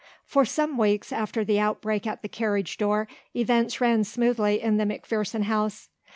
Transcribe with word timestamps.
For 0.25 0.45
some 0.45 0.79
weeks 0.79 1.11
after 1.13 1.45
the 1.45 1.59
outbreak 1.59 2.07
at 2.07 2.23
the 2.23 2.27
carriage 2.27 2.79
door 2.79 3.07
events 3.35 3.79
ran 3.79 4.03
smoothly 4.03 4.59
in 4.59 4.77
the 4.77 4.83
McPherson 4.85 5.43
house. 5.43 5.89